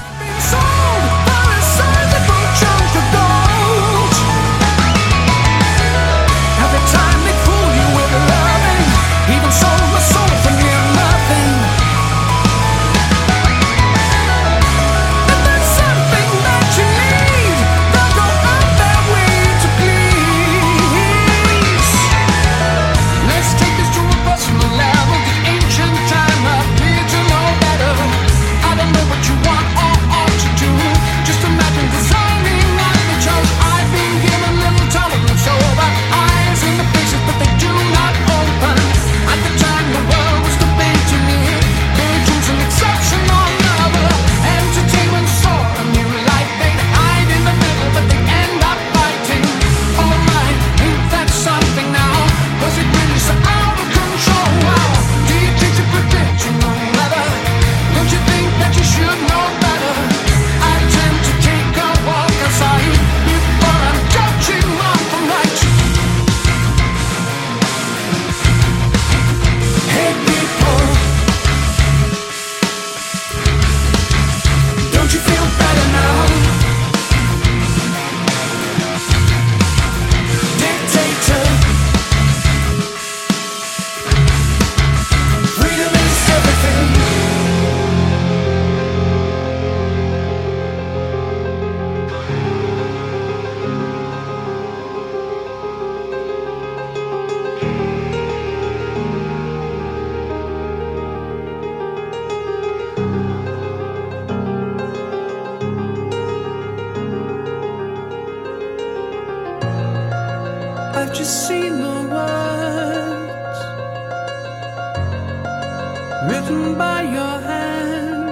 written 116.29 116.77
by 116.79 117.03
your 117.03 117.37
hand. 117.51 118.25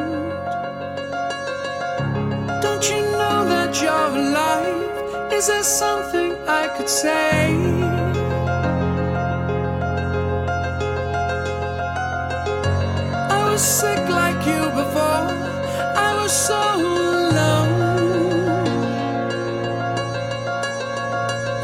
Don't 2.62 2.85
you 2.90 3.00
know 3.18 3.38
that 3.52 3.72
your 3.87 4.09
life? 4.40 5.33
Is 5.33 5.46
there 5.48 5.62
something 5.62 6.31
I 6.46 6.68
could 6.76 6.88
say? 6.88 7.55
I 13.37 13.40
was 13.50 13.62
sick 13.62 14.02
like 14.20 14.40
you 14.46 14.62
before, 14.81 15.24
I 16.09 16.11
was 16.20 16.33
so 16.48 16.61
alone. 16.76 17.72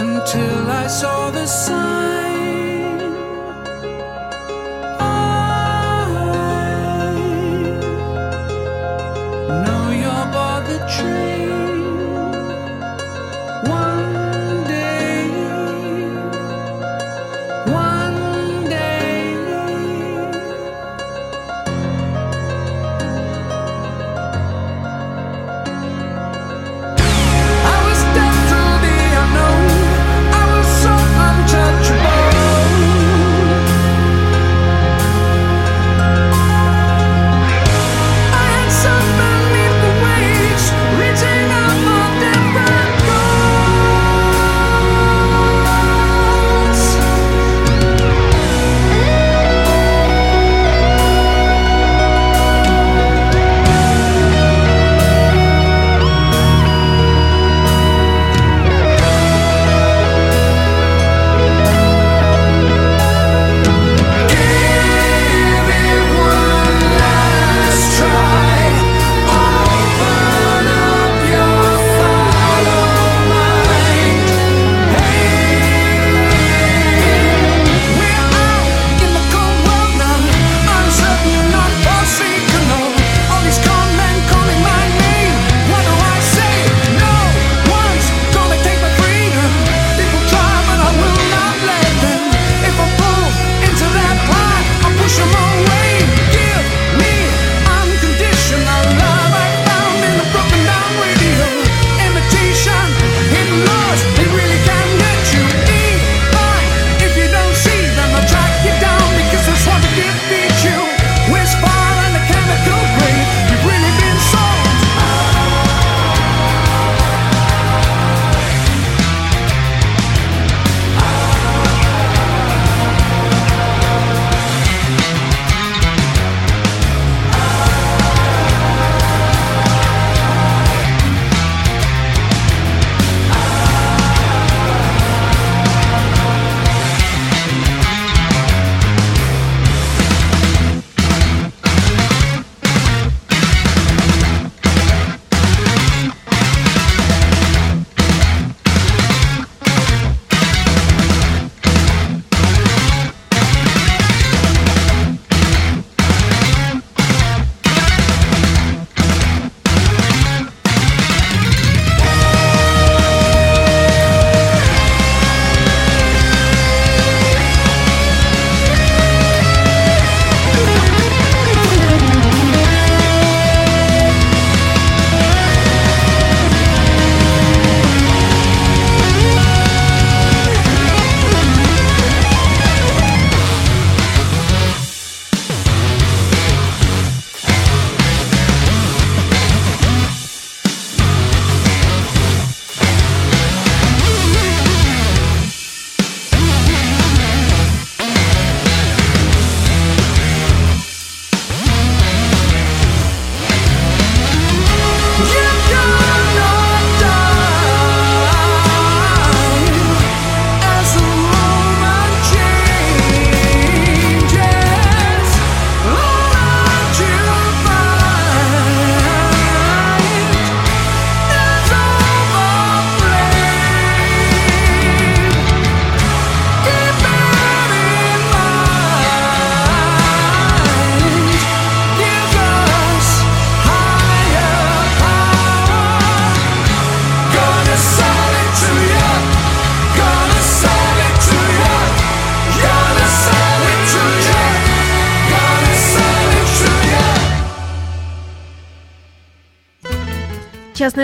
Until 0.04 0.70
I 0.82 0.86
saw 0.88 1.30
the 1.30 1.46
sun. 1.46 1.97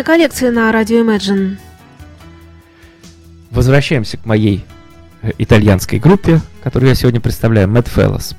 коллекции 0.05 0.51
на 0.51 0.71
радио 0.71 0.99
Imagine. 0.99 1.57
Возвращаемся 3.51 4.19
к 4.19 4.27
моей 4.27 4.65
э, 5.23 5.33
итальянской 5.39 5.99
группе, 5.99 6.41
которую 6.63 6.91
я 6.91 6.95
сегодня 6.95 7.21
представляю, 7.21 7.69
Mad 7.69 7.89
Fellas. 7.93 8.37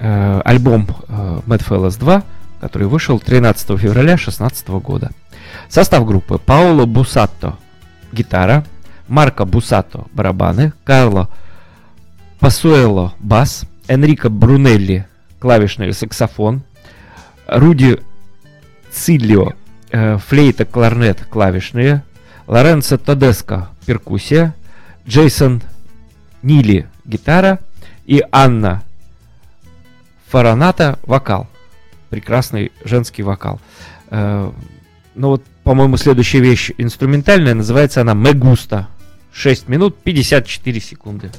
Э, 0.00 0.40
альбом 0.44 0.88
э, 1.08 1.40
Mad 1.46 1.64
Fellas 1.66 1.98
2, 1.98 2.24
который 2.60 2.88
вышел 2.88 3.20
13 3.20 3.78
февраля 3.78 4.16
2016 4.16 4.68
года. 4.68 5.10
Состав 5.68 6.04
группы 6.04 6.38
Паоло 6.38 6.86
Бусатто– 6.86 7.56
гитара, 8.12 8.64
Марко 9.06 9.44
Бусатто– 9.44 10.06
барабаны, 10.12 10.72
Карло 10.84 11.28
Пасуэло– 12.40 13.14
бас, 13.20 13.64
Энрико 13.86 14.28
Брунелли– 14.28 15.06
клавишный 15.38 15.92
саксофон, 15.92 16.62
Руди 17.46 18.00
Циллио 18.90 19.54
э, 19.90 20.18
флейта, 20.18 20.64
кларнет, 20.64 21.24
клавишные, 21.28 22.02
Лоренцо 22.46 22.98
Тодеско 22.98 23.68
перкуссия, 23.86 24.54
Джейсон 25.06 25.62
Нили 26.42 26.88
гитара 27.04 27.60
и 28.06 28.24
Анна 28.32 28.82
Фараната 30.28 30.98
вокал. 31.02 31.48
Прекрасный 32.08 32.72
женский 32.84 33.22
вокал. 33.22 33.60
Э, 34.10 34.50
ну 35.14 35.28
вот, 35.28 35.44
по-моему, 35.64 35.96
следующая 35.96 36.40
вещь 36.40 36.70
инструментальная, 36.78 37.54
называется 37.54 38.00
она 38.00 38.14
Мегуста. 38.14 38.88
6 39.32 39.68
минут 39.68 39.96
54 40.02 40.80
секунды. 40.80 41.30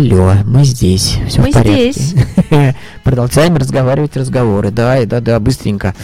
Алло, 0.00 0.32
мы 0.46 0.64
здесь. 0.64 1.18
Все 1.28 1.42
Мы 1.42 1.50
в 1.50 1.52
порядке. 1.52 1.92
здесь. 1.92 2.14
Продолжаем 3.04 3.58
разговаривать 3.58 4.16
разговоры. 4.16 4.70
Да, 4.70 5.04
да, 5.04 5.20
да, 5.20 5.38
быстренько. 5.38 5.94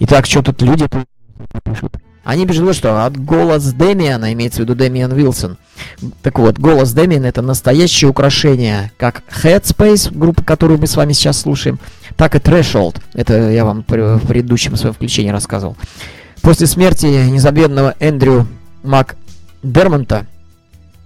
Итак, 0.00 0.26
что 0.26 0.42
тут 0.42 0.60
люди 0.60 0.88
пишут? 1.64 1.98
Они 2.24 2.48
пишут, 2.48 2.74
что 2.74 3.06
от 3.06 3.16
голос 3.16 3.62
Дэмиана, 3.72 4.32
имеется 4.32 4.58
в 4.58 4.64
виду 4.64 4.74
Дэмиан 4.74 5.12
Вилсон. 5.14 5.56
Так 6.20 6.40
вот, 6.40 6.58
голос 6.58 6.92
Дэмиана 6.92 7.26
это 7.26 7.40
настоящее 7.40 8.10
украшение, 8.10 8.90
как 8.96 9.22
Headspace, 9.44 10.10
группа, 10.12 10.42
которую 10.42 10.80
мы 10.80 10.88
с 10.88 10.96
вами 10.96 11.12
сейчас 11.12 11.38
слушаем, 11.38 11.78
так 12.16 12.34
и 12.34 12.38
Threshold. 12.38 12.96
Это 13.14 13.50
я 13.52 13.64
вам 13.64 13.84
в 13.86 14.26
предыдущем 14.26 14.74
своем 14.74 14.94
включении 14.96 15.30
рассказывал. 15.30 15.76
После 16.42 16.66
смерти 16.66 17.06
незабвенного 17.06 17.94
Эндрю 18.00 18.48
МакДермонта 18.82 20.26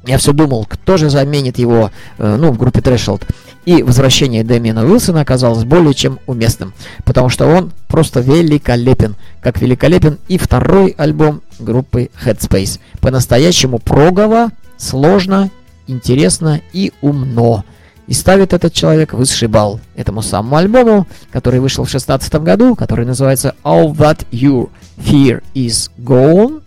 я 0.04 0.18
все 0.18 0.32
думал, 0.32 0.66
кто 0.68 0.96
же 0.96 1.10
заменит 1.10 1.58
его, 1.58 1.90
э, 2.18 2.36
ну, 2.36 2.50
в 2.50 2.58
группе 2.58 2.80
Threshold. 2.80 3.22
И 3.64 3.82
возвращение 3.82 4.42
Дэмиана 4.42 4.84
Уилсона 4.84 5.20
оказалось 5.20 5.64
более 5.64 5.94
чем 5.94 6.18
уместным, 6.26 6.74
потому 7.04 7.28
что 7.28 7.46
он 7.46 7.72
просто 7.86 8.20
великолепен, 8.20 9.14
как 9.40 9.60
великолепен 9.60 10.18
и 10.26 10.38
второй 10.38 10.94
альбом 10.98 11.42
группы 11.60 12.10
Headspace. 12.24 12.80
По-настоящему 13.00 13.78
прогово, 13.78 14.50
сложно, 14.76 15.50
интересно 15.86 16.60
и 16.72 16.92
умно. 17.00 17.64
И 18.08 18.14
ставит 18.14 18.52
этот 18.52 18.72
человек 18.72 19.12
высший 19.12 19.46
балл 19.46 19.80
этому 19.94 20.22
самому 20.22 20.56
альбому, 20.56 21.06
который 21.30 21.60
вышел 21.60 21.84
в 21.84 21.90
2016 21.90 22.34
году, 22.42 22.74
который 22.74 23.06
называется 23.06 23.54
All 23.62 23.94
That 23.94 24.26
Your 24.32 24.70
Fear 24.98 25.42
Is 25.54 25.90
Gone. 25.98 26.61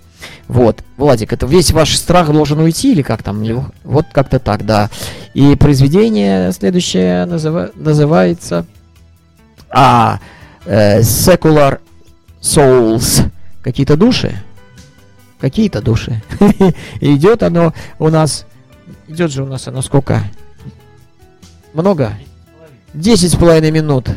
Вот, 0.47 0.83
Владик, 0.97 1.33
это 1.33 1.47
весь 1.47 1.71
ваш 1.71 1.97
страх 1.97 2.31
должен 2.31 2.59
уйти 2.59 2.91
или 2.91 3.01
как 3.01 3.23
там? 3.23 3.43
Или 3.43 3.59
Вот 3.83 4.05
как-то 4.11 4.39
так, 4.39 4.65
да. 4.65 4.89
И 5.33 5.55
произведение 5.55 6.51
следующее 6.51 7.25
называ- 7.25 7.71
называется 7.75 8.65
а, 9.69 10.19
э, 10.65 10.99
Secular 10.99 11.79
Souls. 12.41 13.23
Какие-то 13.63 13.97
души? 13.97 14.35
Какие-то 15.39 15.81
души. 15.81 16.21
Идет 17.01 17.41
оно 17.43 17.73
у 17.97 18.09
нас... 18.09 18.45
Идет 19.07 19.31
же 19.31 19.43
у 19.43 19.47
нас 19.47 19.67
оно 19.67 19.81
сколько? 19.81 20.21
Много? 21.73 22.13
Десять 22.93 23.33
с 23.33 23.35
половиной 23.35 23.71
минут. 23.71 24.09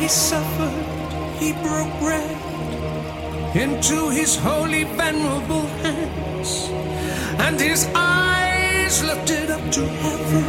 He 0.00 0.08
suffered, 0.08 1.12
he 1.38 1.52
broke 1.52 1.92
bread 2.00 2.36
into 3.54 4.08
his 4.08 4.34
holy, 4.36 4.84
venerable 4.84 5.66
hands, 5.84 6.70
and 7.38 7.60
his 7.60 7.86
eyes 7.94 9.04
lifted 9.04 9.50
up 9.50 9.60
to 9.70 9.84
heaven 9.84 10.44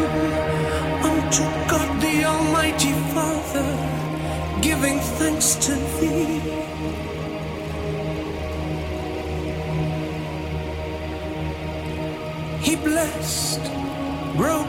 unto 1.04 1.43
God 1.70 2.02
the 2.02 2.24
Almighty 2.24 2.93
Father, 3.14 3.68
giving 4.62 4.99
thanks 5.20 5.56
to 5.56 5.76
thee. 5.99 6.39
He 12.62 12.76
blessed, 12.78 13.64
broke, 14.38 14.68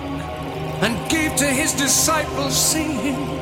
and 0.83 1.09
gave 1.09 1.37
to 1.37 1.47
his 1.47 1.72
disciples, 1.72 2.57
saying, 2.57 3.41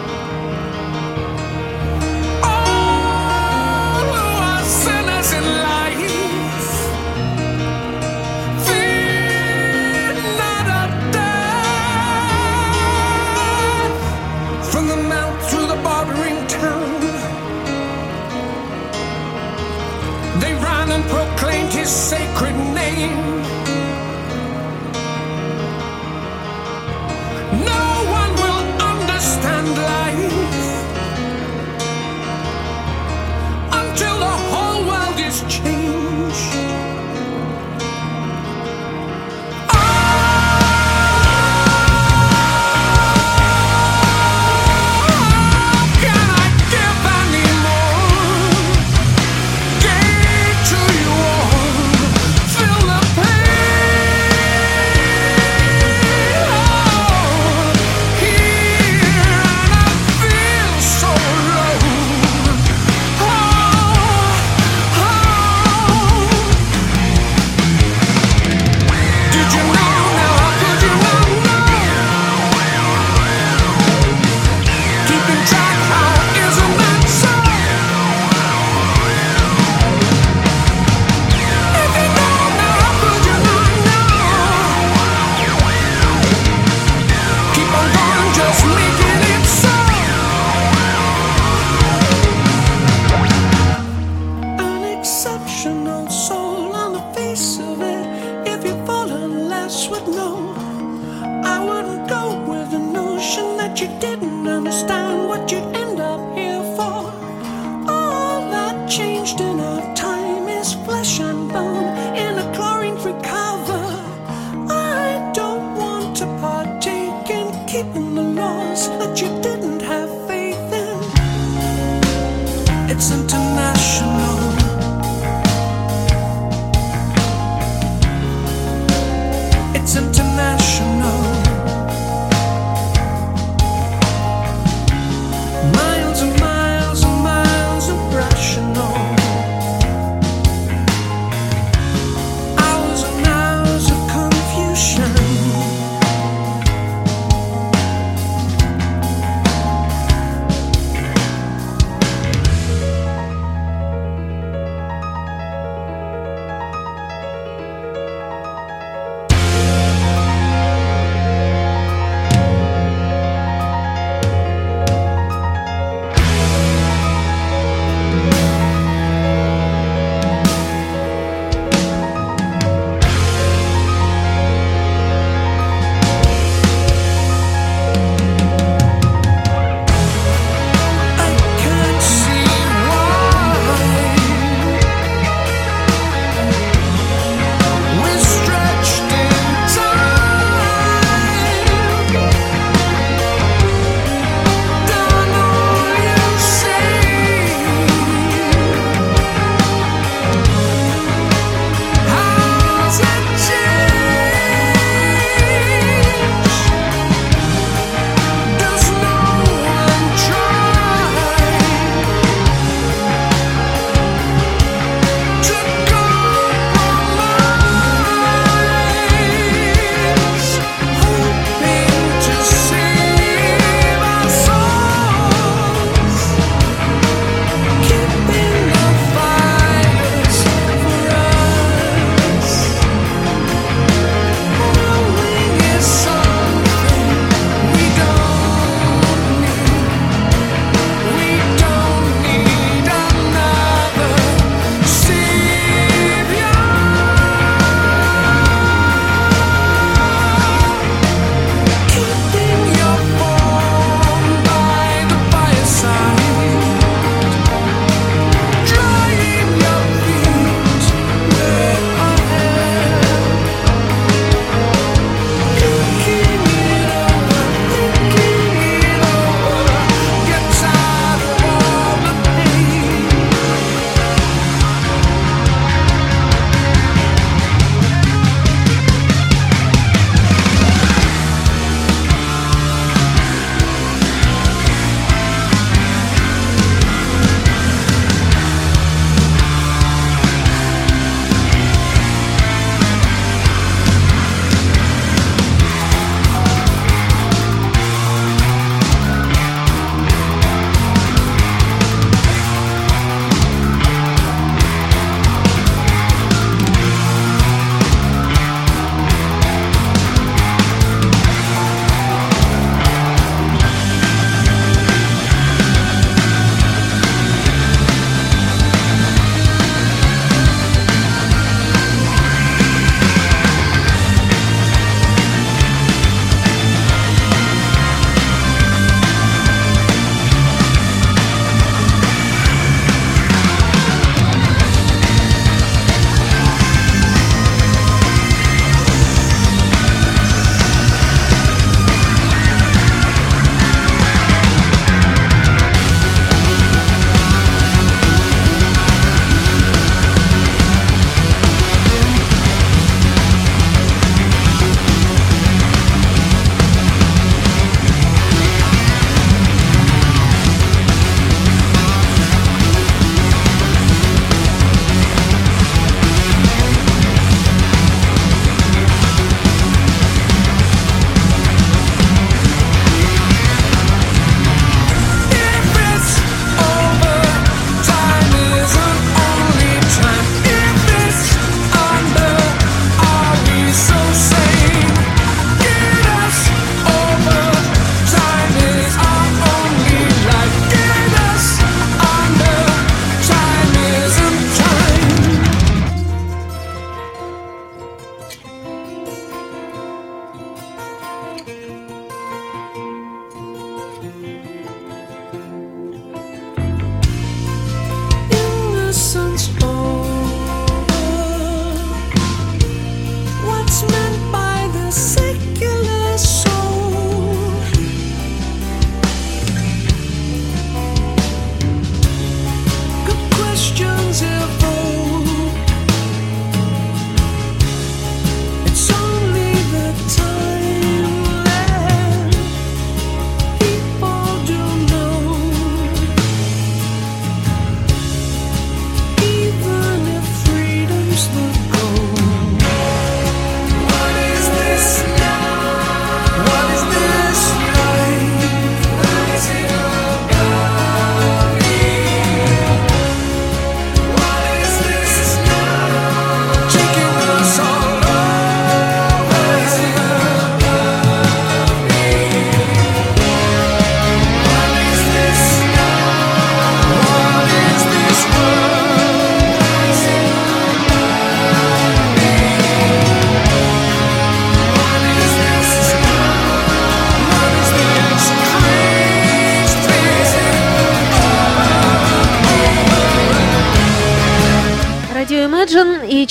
his 21.81 21.89
sacred 21.89 22.55
name. 22.75 23.40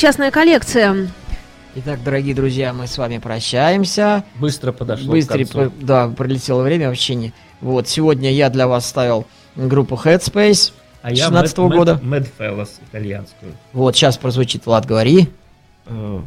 Частная 0.01 0.31
коллекция. 0.31 1.09
Итак, 1.75 2.03
дорогие 2.03 2.35
друзья, 2.35 2.73
мы 2.73 2.87
с 2.87 2.97
вами 2.97 3.19
прощаемся. 3.19 4.25
Быстро 4.37 4.73
подошло 4.73 5.13
Быстро, 5.13 5.45
к 5.45 5.51
концу. 5.51 5.73
да, 5.83 6.09
пролетело 6.09 6.63
время 6.63 6.89
вообще 6.89 7.15
не. 7.15 7.33
Вот, 7.61 7.87
сегодня 7.87 8.33
я 8.33 8.49
для 8.49 8.67
вас 8.67 8.87
ставил 8.89 9.27
группу 9.57 9.95
Headspace. 10.03 10.73
А 11.03 11.13
я 11.13 11.29
16-го 11.29 11.69
Mad- 11.69 11.77
года. 11.77 12.01
Mad 12.03 12.27
Fellas 12.39 12.71
итальянскую. 12.89 13.53
Вот, 13.75 13.95
сейчас 13.95 14.17
прозвучит, 14.17 14.65
Влад, 14.67 14.87
говори. 14.87 15.29
Э, 15.87 16.21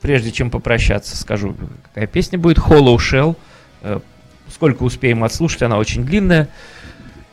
Прежде 0.00 0.32
чем 0.32 0.50
попрощаться, 0.50 1.16
скажу, 1.16 1.54
какая 1.84 2.06
песня 2.08 2.36
будет. 2.38 2.58
Hollow 2.58 2.96
Shell. 2.96 3.36
Э, 3.82 4.00
Сколько 4.52 4.82
успеем 4.82 5.22
отслушать, 5.24 5.62
она 5.62 5.78
очень 5.78 6.04
длинная. 6.04 6.48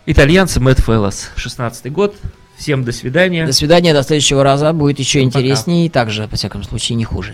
Итальянцы 0.05 0.59
Mad 0.59 0.83
Fellas. 0.83 1.29
16 1.35 1.91
год. 1.91 2.15
Всем 2.63 2.85
до 2.85 2.93
свидания. 2.93 3.45
До 3.45 3.51
свидания, 3.51 3.93
до 3.93 4.03
следующего 4.03 4.41
раза. 4.41 4.71
Будет 4.71 4.97
еще 4.97 5.19
пока. 5.19 5.27
интереснее 5.39 5.87
и 5.87 5.89
также, 5.89 6.27
во 6.31 6.37
всяком 6.37 6.63
случае, 6.63 6.95
не 6.95 7.03
хуже. 7.03 7.33